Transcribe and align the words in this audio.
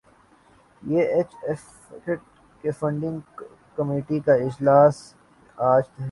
پی 0.83 0.95
H 1.01 1.31
F 1.41 1.61
fact 2.05 2.67
finding 2.79 3.19
committee 3.75 4.19
کا 4.19 4.33
اجلاس 4.45 4.95
اج 5.57 5.83
طلب 5.85 5.99